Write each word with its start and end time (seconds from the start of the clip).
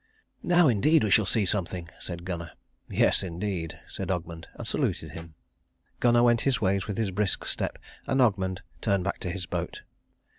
"Now 0.41 0.67
indeed 0.67 1.03
we 1.03 1.11
shall 1.11 1.27
see 1.27 1.45
something," 1.45 1.87
said 1.99 2.25
Gunnar. 2.25 2.53
"Yes, 2.89 3.21
indeed," 3.21 3.79
said 3.87 4.09
Ogmund, 4.09 4.47
and 4.55 4.65
saluted 4.65 5.11
him. 5.11 5.35
Gunnar 5.99 6.23
went 6.23 6.41
his 6.41 6.59
ways 6.59 6.87
with 6.87 6.97
his 6.97 7.11
brisk 7.11 7.45
step, 7.45 7.77
and 8.07 8.19
Ogmund 8.19 8.61
turned 8.81 9.03
back 9.03 9.19
to 9.19 9.29
his 9.29 9.45
boat. 9.45 9.83